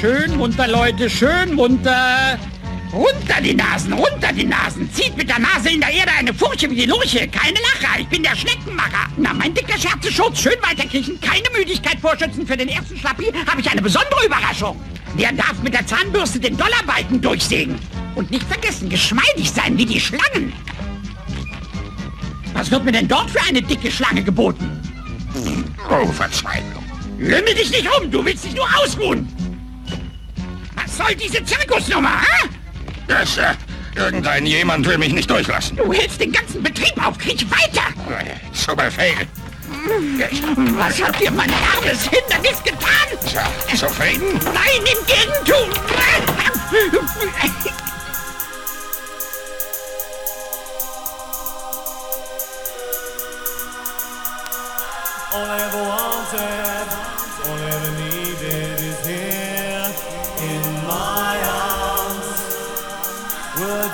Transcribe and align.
Schön 0.00 0.34
munter, 0.38 0.66
Leute, 0.66 1.10
schön 1.10 1.54
munter. 1.54 2.38
Runter 2.90 3.42
die 3.44 3.52
Nasen, 3.52 3.92
runter 3.92 4.32
die 4.32 4.46
Nasen. 4.46 4.90
Zieht 4.94 5.14
mit 5.14 5.28
der 5.28 5.38
Nase 5.38 5.68
in 5.68 5.80
der 5.82 5.90
Erde 5.90 6.12
eine 6.18 6.32
Furche 6.32 6.70
wie 6.70 6.74
die 6.74 6.86
Lurche. 6.86 7.28
Keine 7.28 7.58
Lacher, 7.58 8.00
ich 8.00 8.08
bin 8.08 8.22
der 8.22 8.34
Schneckenmacher. 8.34 9.10
Na, 9.18 9.34
mein 9.34 9.52
dicker 9.52 9.78
Scherzeschutz, 9.78 10.40
schön 10.40 10.56
weiterkriechen. 10.62 11.20
Keine 11.20 11.44
Müdigkeit 11.54 12.00
vorschützen. 12.00 12.46
Für 12.46 12.56
den 12.56 12.68
ersten 12.68 12.96
Schlappi 12.96 13.26
habe 13.46 13.60
ich 13.60 13.70
eine 13.70 13.82
besondere 13.82 14.24
Überraschung. 14.24 14.80
Der 15.18 15.32
darf 15.32 15.62
mit 15.62 15.74
der 15.74 15.86
Zahnbürste 15.86 16.40
den 16.40 16.56
Dollarbalken 16.56 17.20
durchsägen. 17.20 17.78
Und 18.14 18.30
nicht 18.30 18.44
vergessen, 18.44 18.88
geschmeidig 18.88 19.50
sein 19.50 19.76
wie 19.76 19.84
die 19.84 20.00
Schlangen. 20.00 20.54
Was 22.54 22.70
wird 22.70 22.86
mir 22.86 22.92
denn 22.92 23.06
dort 23.06 23.30
für 23.30 23.42
eine 23.46 23.60
dicke 23.60 23.90
Schlange 23.90 24.22
geboten? 24.22 24.80
Oh, 25.90 26.06
Verzweiflung. 26.06 26.84
Lümmel 27.18 27.54
dich 27.54 27.70
nicht 27.70 27.86
um, 27.98 28.10
du 28.10 28.24
willst 28.24 28.46
dich 28.46 28.54
nur 28.54 28.66
ausruhen. 28.82 29.28
Was 30.90 30.96
soll 30.96 31.14
diese 31.14 31.44
Zirkusnummer, 31.44 32.20
hä? 32.20 32.48
Das, 33.06 33.36
äh, 33.36 33.54
irgendein 33.94 34.44
jemand 34.44 34.86
will 34.86 34.98
mich 34.98 35.12
nicht 35.12 35.30
durchlassen. 35.30 35.76
Du 35.76 35.92
hältst 35.92 36.20
den 36.20 36.32
ganzen 36.32 36.62
Betrieb 36.62 37.06
auf, 37.06 37.16
krieg 37.16 37.44
weiter. 37.50 37.82
Zu 38.52 38.74
Befehl. 38.74 39.14
Was 40.76 41.00
hat 41.00 41.20
dir 41.20 41.30
mein 41.30 41.50
armes 41.50 42.08
Hindernis 42.08 42.62
getan? 42.64 43.06
Tja, 43.28 43.46
zufrieden? 43.76 44.40
Nein, 44.52 44.80
im 44.80 45.06
Gegentum. 45.06 45.70
All 55.32 55.46
I 55.46 55.62
ever 55.62 55.82
wanted, 55.84 56.99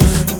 broken 0.00 0.33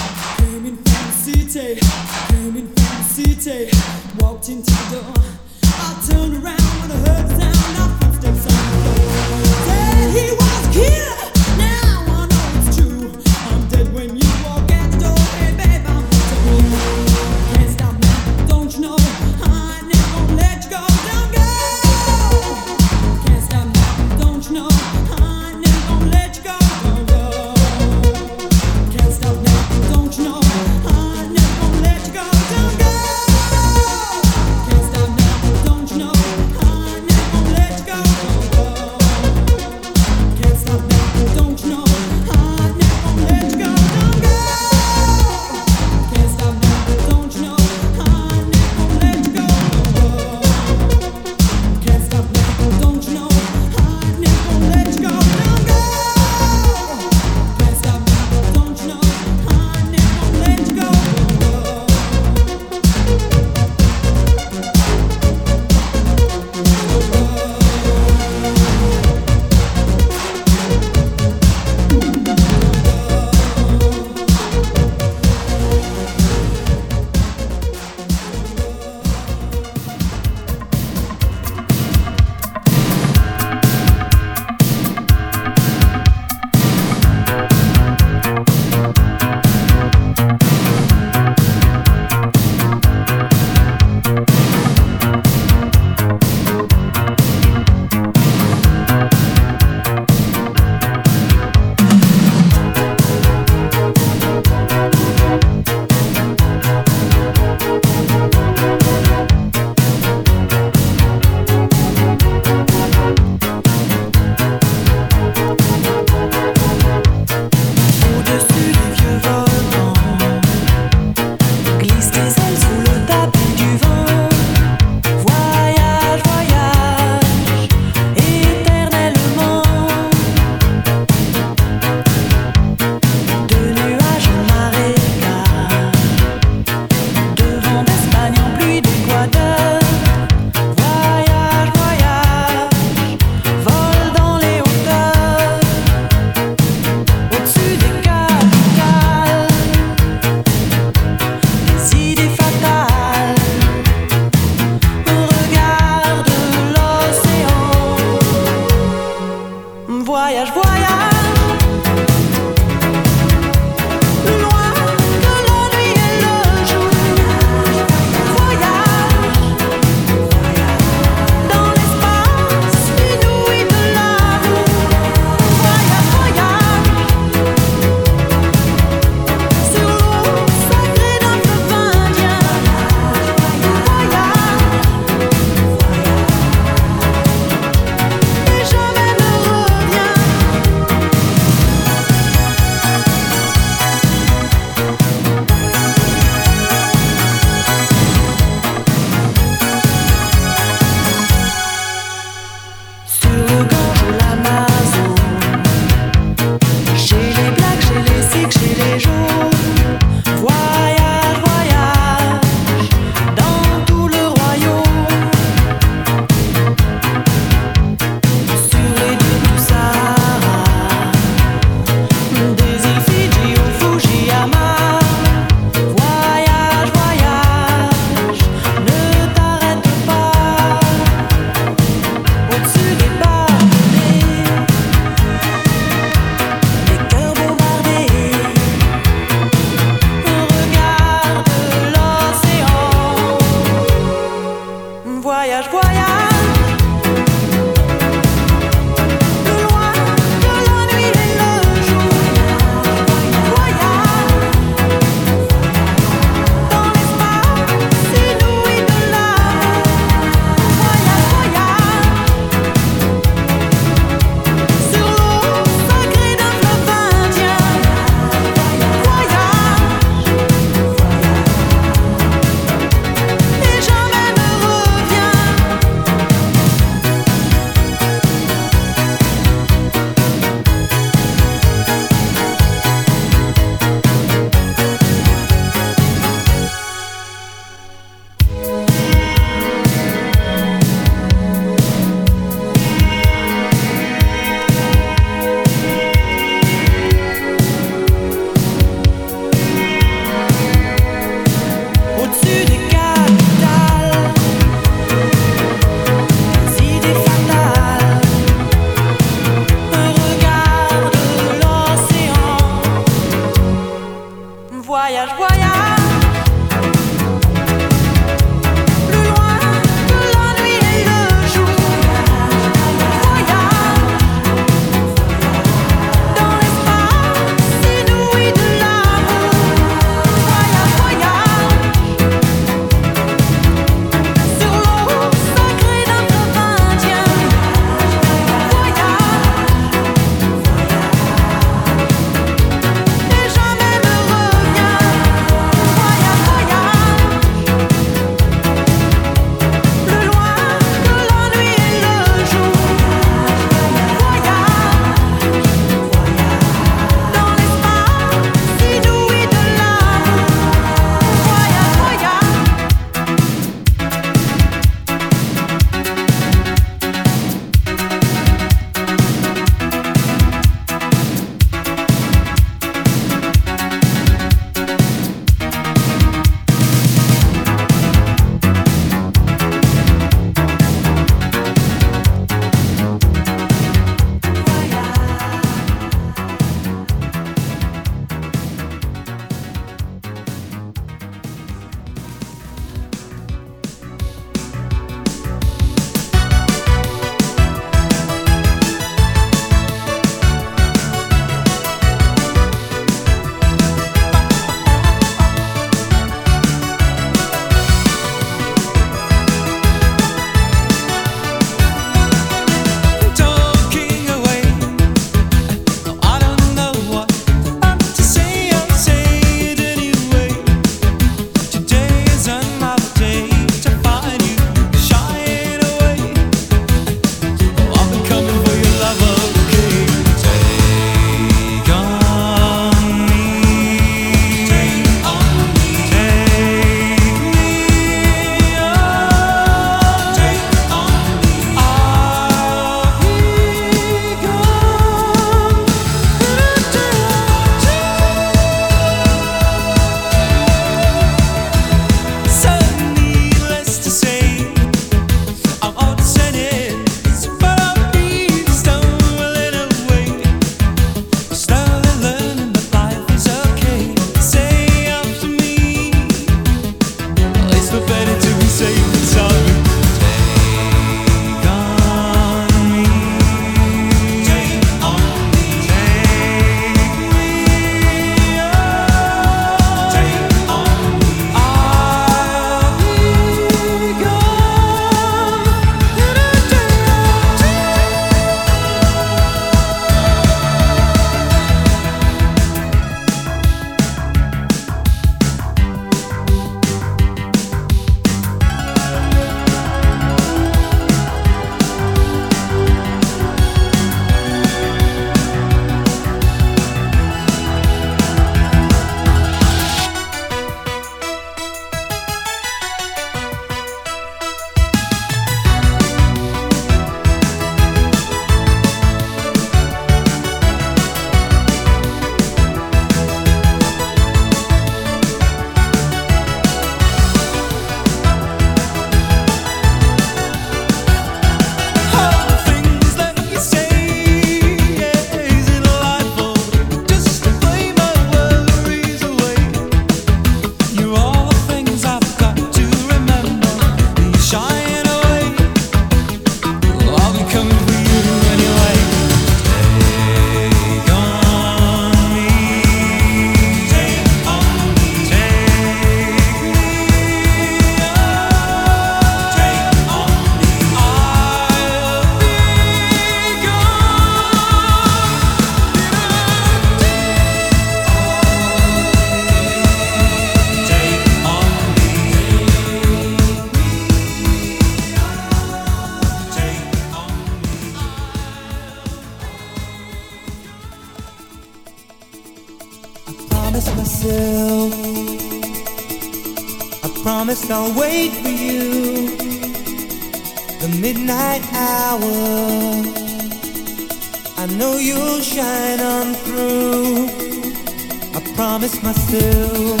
still. 599.13 600.00